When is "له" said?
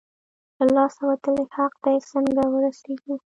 0.57-0.65